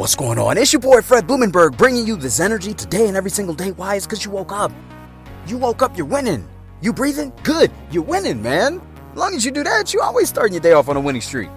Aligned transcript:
What's 0.00 0.14
going 0.14 0.38
on? 0.38 0.56
It's 0.56 0.72
your 0.72 0.80
boy 0.80 1.02
Fred 1.02 1.26
Blumenberg 1.26 1.76
bringing 1.76 2.06
you 2.06 2.16
this 2.16 2.40
energy 2.40 2.72
today 2.72 3.06
and 3.06 3.18
every 3.18 3.30
single 3.30 3.54
day. 3.54 3.72
Why? 3.72 3.96
It's 3.96 4.06
because 4.06 4.24
you 4.24 4.30
woke 4.30 4.50
up. 4.50 4.72
You 5.46 5.58
woke 5.58 5.82
up, 5.82 5.94
you're 5.94 6.06
winning. 6.06 6.48
You 6.80 6.94
breathing? 6.94 7.34
Good. 7.42 7.70
You're 7.90 8.02
winning, 8.02 8.40
man. 8.40 8.80
As 9.12 9.18
long 9.18 9.34
as 9.34 9.44
you 9.44 9.50
do 9.50 9.62
that, 9.62 9.92
you 9.92 10.00
always 10.00 10.30
starting 10.30 10.54
your 10.54 10.62
day 10.62 10.72
off 10.72 10.88
on 10.88 10.96
a 10.96 11.00
winning 11.00 11.20
streak. 11.20 11.50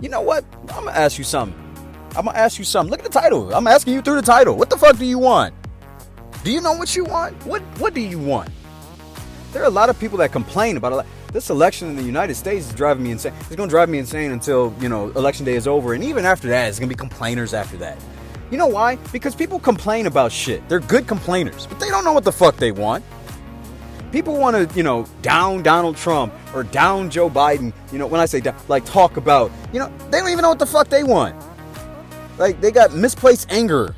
You 0.00 0.08
know 0.08 0.22
what? 0.22 0.46
I'm 0.74 0.86
gonna 0.86 0.92
ask 0.92 1.18
you 1.18 1.24
something. 1.24 1.60
I'm 2.16 2.24
gonna 2.24 2.38
ask 2.38 2.58
you 2.58 2.64
something. 2.64 2.90
Look 2.90 3.00
at 3.00 3.04
the 3.04 3.20
title. 3.20 3.52
I'm 3.52 3.66
asking 3.66 3.92
you 3.92 4.00
through 4.00 4.16
the 4.16 4.22
title. 4.22 4.56
What 4.56 4.70
the 4.70 4.78
fuck 4.78 4.96
do 4.96 5.04
you 5.04 5.18
want? 5.18 5.54
Do 6.44 6.50
you 6.50 6.62
know 6.62 6.72
what 6.72 6.96
you 6.96 7.04
want? 7.04 7.36
What 7.44 7.60
What 7.78 7.92
do 7.92 8.00
you 8.00 8.18
want? 8.18 8.48
There 9.52 9.60
are 9.60 9.66
a 9.66 9.76
lot 9.80 9.90
of 9.90 10.00
people 10.00 10.16
that 10.18 10.32
complain 10.32 10.78
about 10.78 10.92
a 10.92 10.96
lot. 10.96 11.06
This 11.32 11.50
election 11.50 11.88
in 11.88 11.96
the 11.96 12.02
United 12.02 12.36
States 12.36 12.68
is 12.68 12.72
driving 12.72 13.04
me 13.04 13.10
insane. 13.10 13.34
It's 13.40 13.56
gonna 13.56 13.68
drive 13.68 13.90
me 13.90 13.98
insane 13.98 14.32
until 14.32 14.74
you 14.80 14.88
know 14.88 15.10
election 15.10 15.44
day 15.44 15.54
is 15.54 15.68
over, 15.68 15.92
and 15.92 16.02
even 16.02 16.24
after 16.24 16.48
that, 16.48 16.68
it's 16.68 16.78
gonna 16.78 16.88
be 16.88 16.94
complainers 16.94 17.52
after 17.52 17.76
that. 17.78 17.98
You 18.50 18.56
know 18.56 18.66
why? 18.66 18.96
Because 19.12 19.34
people 19.34 19.58
complain 19.58 20.06
about 20.06 20.32
shit. 20.32 20.66
They're 20.70 20.80
good 20.80 21.06
complainers, 21.06 21.66
but 21.66 21.78
they 21.78 21.88
don't 21.88 22.02
know 22.02 22.14
what 22.14 22.24
the 22.24 22.32
fuck 22.32 22.56
they 22.56 22.72
want. 22.72 23.04
People 24.10 24.38
want 24.38 24.70
to, 24.70 24.74
you 24.74 24.82
know, 24.82 25.04
down 25.20 25.62
Donald 25.62 25.98
Trump 25.98 26.32
or 26.54 26.62
down 26.62 27.10
Joe 27.10 27.28
Biden. 27.28 27.74
You 27.92 27.98
know, 27.98 28.06
when 28.06 28.22
I 28.22 28.24
say 28.24 28.40
down, 28.40 28.56
like 28.68 28.86
talk 28.86 29.18
about, 29.18 29.52
you 29.70 29.78
know, 29.78 29.92
they 30.10 30.20
don't 30.20 30.30
even 30.30 30.40
know 30.40 30.48
what 30.48 30.58
the 30.58 30.64
fuck 30.64 30.88
they 30.88 31.04
want. 31.04 31.36
Like 32.38 32.58
they 32.62 32.70
got 32.70 32.94
misplaced 32.94 33.48
anger. 33.50 33.94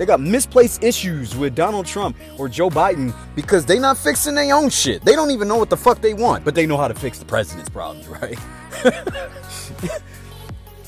They 0.00 0.06
got 0.06 0.18
misplaced 0.18 0.82
issues 0.82 1.36
with 1.36 1.54
Donald 1.54 1.84
Trump 1.84 2.16
or 2.38 2.48
Joe 2.48 2.70
Biden 2.70 3.14
because 3.34 3.66
they 3.66 3.78
not 3.78 3.98
fixing 3.98 4.34
their 4.34 4.54
own 4.54 4.70
shit. 4.70 5.04
They 5.04 5.14
don't 5.14 5.30
even 5.30 5.46
know 5.46 5.58
what 5.58 5.68
the 5.68 5.76
fuck 5.76 6.00
they 6.00 6.14
want, 6.14 6.42
but 6.42 6.54
they 6.54 6.64
know 6.64 6.78
how 6.78 6.88
to 6.88 6.94
fix 6.94 7.18
the 7.18 7.26
president's 7.26 7.68
problems, 7.68 8.08
right? 8.08 8.38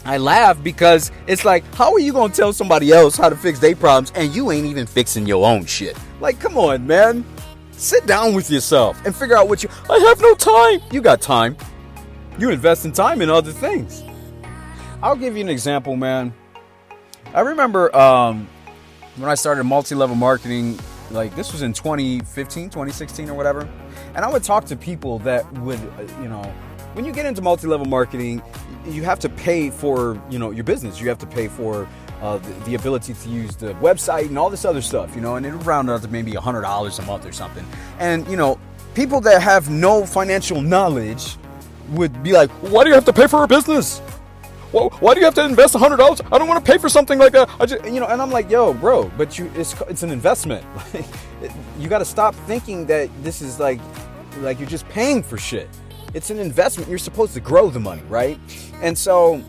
I 0.07 0.17
laugh 0.17 0.65
because 0.65 1.13
it's 1.27 1.45
like, 1.45 1.63
how 1.75 1.93
are 1.93 1.99
you 1.99 2.15
gonna 2.15 2.33
tell 2.33 2.55
somebody 2.55 2.91
else 2.91 3.19
how 3.19 3.29
to 3.29 3.37
fix 3.37 3.59
their 3.59 3.77
problems 3.77 4.13
and 4.15 4.35
you 4.35 4.51
ain't 4.51 4.65
even 4.65 4.87
fixing 4.87 5.27
your 5.27 5.47
own 5.47 5.67
shit? 5.67 5.95
Like, 6.19 6.41
come 6.41 6.57
on, 6.57 6.87
man. 6.87 7.23
Sit 7.73 8.07
down 8.07 8.33
with 8.33 8.51
yourself 8.51 8.99
and 9.05 9.15
figure 9.15 9.37
out 9.37 9.47
what 9.47 9.63
you. 9.63 9.69
I 9.91 9.99
have 10.09 10.23
no 10.23 10.35
time. 10.37 10.81
You 10.91 11.03
got 11.03 11.21
time. 11.21 11.59
You 12.39 12.49
invest 12.49 12.87
in 12.87 12.93
time 12.93 13.21
in 13.21 13.29
other 13.29 13.53
things. 13.53 14.03
I'll 15.03 15.17
give 15.17 15.37
you 15.37 15.43
an 15.43 15.51
example, 15.51 15.97
man. 15.97 16.33
I 17.35 17.41
remember 17.41 17.95
um, 17.95 18.49
when 19.17 19.29
I 19.29 19.35
started 19.35 19.65
multi-level 19.65 20.17
marketing, 20.17 20.79
like 21.11 21.35
this 21.37 21.53
was 21.53 21.63
in 21.63 21.73
2015, 21.73 22.71
2016 22.71 23.29
or 23.29 23.35
whatever. 23.35 23.69
And 24.15 24.25
I 24.25 24.31
would 24.31 24.43
talk 24.43 24.65
to 24.67 24.77
people 24.77 25.19
that 25.21 25.51
would, 25.59 25.79
uh, 25.79 26.23
you 26.23 26.29
know, 26.29 26.43
when 26.95 27.05
you 27.05 27.13
get 27.13 27.27
into 27.27 27.43
multi-level 27.43 27.87
marketing, 27.87 28.43
you 28.87 29.03
have 29.05 29.19
to 29.21 29.29
pay 29.29 29.71
for, 29.71 30.21
you 30.31 30.39
know, 30.39 30.51
your 30.51 30.65
business. 30.65 31.01
You 31.01 31.09
have 31.09 31.19
to 31.19 31.27
pay 31.27 31.49
for 31.49 31.89
uh, 32.21 32.39
the, 32.39 32.53
the, 32.65 32.75
ability 32.75 33.15
to 33.15 33.29
use 33.29 33.57
the 33.57 33.75
website 33.75 34.27
and 34.27 34.39
all 34.39 34.49
this 34.49 34.65
other 34.65 34.83
stuff, 34.83 35.15
you 35.15 35.21
know, 35.21 35.37
and 35.37 35.45
it 35.45 35.51
round 35.51 35.91
out 35.91 36.03
to 36.03 36.09
maybe 36.09 36.33
$100 36.33 36.99
a 36.99 37.03
month 37.03 37.27
or 37.27 37.33
something. 37.33 37.67
And, 37.99 38.27
you 38.29 38.37
know, 38.37 38.59
people 38.95 39.21
that 39.23 39.43
have 39.43 39.71
no 39.71 40.07
financial 40.07 40.61
knowledge 40.61 41.37
would 41.91 42.23
be 42.23 42.33
like, 42.33 42.51
why 42.61 42.85
do 42.85 42.91
you 42.91 42.95
have 42.95 43.05
to 43.07 43.13
pay 43.13 43.27
for 43.27 43.43
a 43.43 43.49
business? 43.49 44.01
Well, 44.73 44.89
why 45.01 45.13
do 45.13 45.21
you 45.21 45.27
have 45.27 45.35
to 45.35 45.45
invest 45.45 45.75
hundred 45.75 45.99
dollars? 45.99 46.21
I 46.33 46.39
don't 46.39 46.49
want 46.49 46.65
to 46.65 46.73
pay 46.73 46.79
for 46.79 46.89
something 46.89 47.19
like 47.19 47.33
that. 47.33 47.51
I 47.61 47.67
just, 47.67 47.85
you 47.85 48.01
know, 48.01 48.07
and 48.07 48.23
I'm 48.23 48.31
like, 48.31 48.51
yo, 48.51 48.73
bro, 48.73 49.11
but 49.19 49.39
you, 49.39 49.51
it's 49.55 49.79
it's 49.83 50.03
an 50.03 50.11
investment. 50.11 50.65
you 51.79 51.89
got 51.89 51.99
to 51.99 52.05
stop 52.05 52.35
thinking 52.47 52.87
that 52.87 53.11
this 53.23 53.43
is 53.43 53.61
like, 53.61 53.81
like 54.39 54.59
you're 54.59 54.69
just 54.69 54.89
paying 54.89 55.23
for 55.23 55.37
shit. 55.37 55.69
It's 56.15 56.31
an 56.31 56.39
investment. 56.39 56.89
You're 56.89 56.99
supposed 56.99 57.35
to 57.35 57.41
grow 57.41 57.69
the 57.69 57.81
money, 57.81 58.03
right? 58.09 58.39
And 58.83 58.97
so 58.97 59.43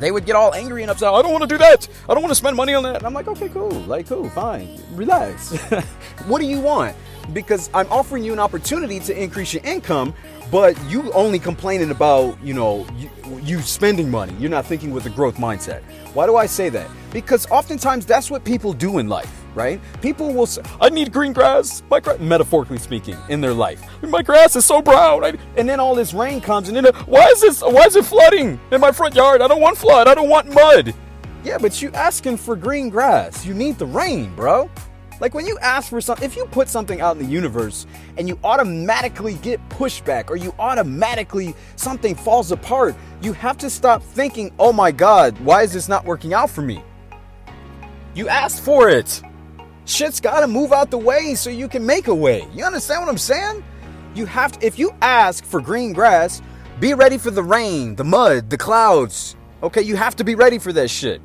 they 0.00 0.10
would 0.10 0.24
get 0.24 0.36
all 0.36 0.54
angry 0.54 0.82
and 0.82 0.90
upset. 0.90 1.12
I 1.12 1.22
don't 1.22 1.32
want 1.32 1.42
to 1.42 1.48
do 1.48 1.58
that. 1.58 1.88
I 2.08 2.14
don't 2.14 2.22
want 2.22 2.30
to 2.30 2.36
spend 2.36 2.56
money 2.56 2.74
on 2.74 2.82
that. 2.84 2.96
And 2.96 3.06
I'm 3.06 3.14
like, 3.14 3.28
okay, 3.28 3.48
cool. 3.48 3.70
Like, 3.70 4.08
cool, 4.08 4.28
fine. 4.30 4.80
Relax. 4.92 5.56
what 6.26 6.40
do 6.40 6.46
you 6.46 6.60
want? 6.60 6.96
Because 7.32 7.68
I'm 7.74 7.90
offering 7.92 8.24
you 8.24 8.32
an 8.32 8.38
opportunity 8.38 9.00
to 9.00 9.22
increase 9.22 9.52
your 9.52 9.62
income, 9.64 10.14
but 10.50 10.80
you 10.84 11.12
only 11.12 11.38
complaining 11.38 11.90
about, 11.90 12.42
you 12.42 12.54
know, 12.54 12.86
you, 12.96 13.10
you 13.42 13.60
spending 13.60 14.10
money. 14.10 14.34
You're 14.38 14.50
not 14.50 14.64
thinking 14.64 14.92
with 14.92 15.04
a 15.06 15.10
growth 15.10 15.36
mindset. 15.36 15.82
Why 16.14 16.26
do 16.26 16.36
I 16.36 16.46
say 16.46 16.70
that? 16.70 16.88
Because 17.12 17.46
oftentimes 17.50 18.06
that's 18.06 18.30
what 18.30 18.44
people 18.44 18.72
do 18.72 18.98
in 18.98 19.08
life 19.08 19.37
right? 19.58 19.80
People 20.00 20.32
will 20.32 20.46
say, 20.46 20.62
I 20.80 20.88
need 20.88 21.12
green 21.12 21.32
grass, 21.32 21.82
my 21.90 21.98
gra-, 21.98 22.16
metaphorically 22.18 22.78
speaking, 22.78 23.16
in 23.28 23.40
their 23.40 23.52
life. 23.52 23.82
My 24.02 24.22
grass 24.22 24.54
is 24.54 24.64
so 24.64 24.80
brown. 24.80 25.24
I, 25.24 25.36
and 25.56 25.68
then 25.68 25.80
all 25.80 25.96
this 25.96 26.14
rain 26.14 26.40
comes, 26.40 26.68
and 26.68 26.76
then, 26.76 26.86
uh, 26.86 26.92
why 27.04 27.26
is 27.26 27.40
this, 27.40 27.60
why 27.60 27.84
is 27.84 27.96
it 27.96 28.04
flooding 28.04 28.58
in 28.70 28.80
my 28.80 28.92
front 28.92 29.16
yard? 29.16 29.42
I 29.42 29.48
don't 29.48 29.60
want 29.60 29.76
flood. 29.76 30.06
I 30.06 30.14
don't 30.14 30.28
want 30.28 30.52
mud. 30.54 30.94
Yeah, 31.42 31.58
but 31.58 31.82
you 31.82 31.90
asking 31.92 32.36
for 32.36 32.54
green 32.54 32.88
grass. 32.88 33.44
You 33.44 33.52
need 33.52 33.78
the 33.78 33.86
rain, 33.86 34.34
bro. 34.36 34.70
Like 35.20 35.34
when 35.34 35.46
you 35.46 35.58
ask 35.58 35.90
for 35.90 36.00
something, 36.00 36.24
if 36.24 36.36
you 36.36 36.46
put 36.46 36.68
something 36.68 37.00
out 37.00 37.16
in 37.16 37.22
the 37.24 37.28
universe 37.28 37.86
and 38.16 38.28
you 38.28 38.38
automatically 38.44 39.34
get 39.34 39.66
pushback 39.68 40.30
or 40.30 40.36
you 40.36 40.54
automatically 40.58 41.54
something 41.74 42.14
falls 42.14 42.52
apart, 42.52 42.94
you 43.20 43.32
have 43.32 43.58
to 43.58 43.70
stop 43.70 44.02
thinking, 44.02 44.52
oh 44.58 44.72
my 44.72 44.92
God, 44.92 45.38
why 45.40 45.62
is 45.62 45.72
this 45.72 45.88
not 45.88 46.04
working 46.04 46.34
out 46.34 46.50
for 46.50 46.62
me? 46.62 46.82
You 48.14 48.28
asked 48.28 48.62
for 48.64 48.88
it. 48.88 49.22
Shit's 49.88 50.20
gotta 50.20 50.46
move 50.46 50.70
out 50.70 50.90
the 50.90 50.98
way 50.98 51.34
so 51.34 51.48
you 51.48 51.66
can 51.66 51.84
make 51.86 52.08
a 52.08 52.14
way. 52.14 52.46
You 52.52 52.62
understand 52.62 53.00
what 53.00 53.08
I'm 53.08 53.16
saying? 53.16 53.64
You 54.14 54.26
have 54.26 54.52
to, 54.52 54.66
if 54.66 54.78
you 54.78 54.94
ask 55.00 55.46
for 55.46 55.62
green 55.62 55.94
grass, 55.94 56.42
be 56.78 56.92
ready 56.92 57.16
for 57.16 57.30
the 57.30 57.42
rain, 57.42 57.96
the 57.96 58.04
mud, 58.04 58.50
the 58.50 58.58
clouds. 58.58 59.34
Okay, 59.62 59.80
you 59.80 59.96
have 59.96 60.14
to 60.16 60.24
be 60.24 60.34
ready 60.34 60.58
for 60.58 60.74
that 60.74 60.88
shit. 60.88 61.22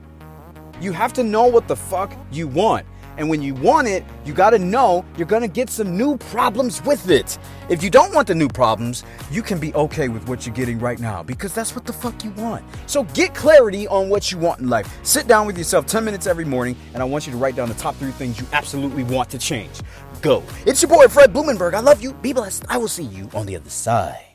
You 0.79 0.93
have 0.93 1.11
to 1.13 1.25
know 1.25 1.45
what 1.45 1.67
the 1.67 1.75
fuck 1.75 2.15
you 2.31 2.47
want. 2.47 2.85
And 3.17 3.29
when 3.29 3.41
you 3.41 3.53
want 3.55 3.87
it, 3.87 4.03
you 4.25 4.33
got 4.33 4.51
to 4.51 4.59
know 4.59 5.05
you're 5.17 5.27
going 5.27 5.41
to 5.41 5.47
get 5.47 5.69
some 5.69 5.97
new 5.97 6.17
problems 6.17 6.83
with 6.83 7.09
it. 7.09 7.37
If 7.69 7.83
you 7.83 7.89
don't 7.89 8.13
want 8.13 8.27
the 8.27 8.35
new 8.35 8.47
problems, 8.47 9.03
you 9.31 9.41
can 9.41 9.59
be 9.59 9.73
okay 9.73 10.09
with 10.09 10.27
what 10.27 10.45
you're 10.45 10.55
getting 10.55 10.79
right 10.79 10.99
now 10.99 11.23
because 11.23 11.53
that's 11.53 11.75
what 11.75 11.85
the 11.85 11.93
fuck 11.93 12.23
you 12.23 12.31
want. 12.31 12.63
So 12.85 13.03
get 13.13 13.33
clarity 13.33 13.87
on 13.87 14.09
what 14.09 14.31
you 14.31 14.37
want 14.37 14.59
in 14.59 14.69
life. 14.69 14.97
Sit 15.03 15.27
down 15.27 15.47
with 15.47 15.57
yourself 15.57 15.85
10 15.85 16.03
minutes 16.03 16.27
every 16.27 16.45
morning, 16.45 16.75
and 16.93 17.01
I 17.01 17.05
want 17.05 17.25
you 17.25 17.31
to 17.31 17.37
write 17.37 17.55
down 17.55 17.69
the 17.69 17.75
top 17.75 17.95
three 17.95 18.11
things 18.11 18.39
you 18.39 18.47
absolutely 18.53 19.03
want 19.03 19.29
to 19.31 19.37
change. 19.37 19.81
Go. 20.21 20.43
It's 20.65 20.81
your 20.81 20.89
boy, 20.89 21.07
Fred 21.07 21.33
Blumenberg. 21.33 21.73
I 21.73 21.79
love 21.79 22.01
you. 22.01 22.13
Be 22.13 22.33
blessed. 22.33 22.65
I 22.69 22.77
will 22.77 22.87
see 22.87 23.03
you 23.03 23.29
on 23.33 23.45
the 23.45 23.55
other 23.55 23.69
side. 23.69 24.32